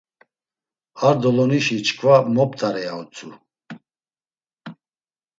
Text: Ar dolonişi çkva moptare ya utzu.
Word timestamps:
Ar 1.07 1.15
dolonişi 1.21 1.77
çkva 1.85 2.15
moptare 2.35 2.81
ya 2.87 2.93
utzu. 3.01 3.29